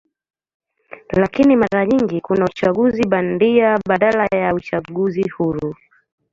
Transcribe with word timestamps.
Lakini 1.11 1.55
mara 1.55 1.85
nyingi 1.85 2.21
kuna 2.21 2.45
uchaguzi 2.45 3.03
bandia 3.07 3.79
badala 3.87 4.27
ya 4.33 4.53
uchaguzi 4.53 5.29
huru. 5.29 5.75